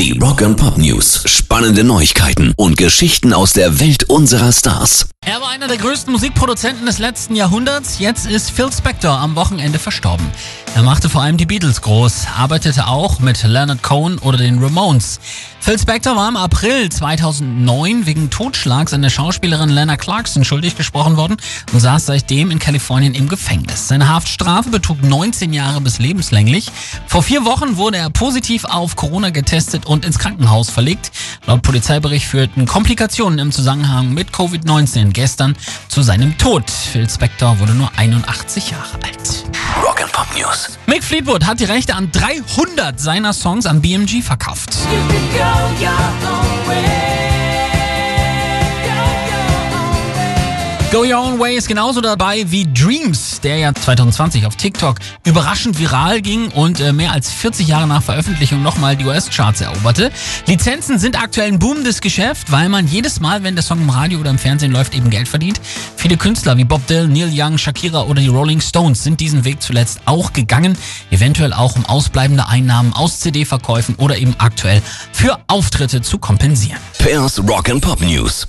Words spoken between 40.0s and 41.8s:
and Pop News. Mick Fleetwood hat die